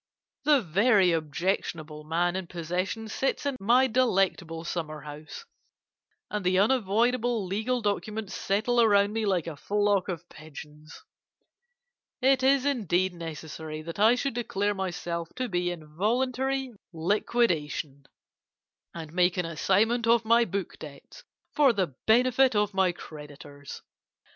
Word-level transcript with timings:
The 0.45 0.61
very 0.61 1.11
objectionable 1.11 2.03
man 2.03 2.35
in 2.35 2.47
possession 2.47 3.07
sits 3.07 3.45
in 3.45 3.55
my 3.59 3.85
delectable 3.85 4.63
summer 4.63 5.01
house, 5.01 5.45
and 6.31 6.43
the 6.43 6.57
unavoidable 6.57 7.45
legal 7.45 7.83
documents 7.83 8.33
settle 8.35 8.81
around 8.81 9.13
me 9.13 9.27
like 9.27 9.45
a 9.45 9.55
flock 9.55 10.09
of 10.09 10.27
pigeons. 10.27 11.03
It 12.19 12.41
is 12.41 12.65
indeed 12.65 13.13
necessary 13.13 13.83
that 13.83 13.99
I 13.99 14.15
should 14.15 14.33
declare 14.33 14.73
myself 14.73 15.29
to 15.35 15.47
be 15.47 15.69
in 15.69 15.85
voluntary 15.95 16.71
liquidation, 16.91 18.05
and 18.95 19.13
make 19.13 19.37
an 19.37 19.45
assignment 19.45 20.07
of 20.07 20.25
my 20.25 20.45
book 20.45 20.79
debts 20.79 21.23
for 21.53 21.73
the 21.73 21.93
benefit 22.07 22.55
of 22.55 22.73
my 22.73 22.91
creditors. 22.91 23.83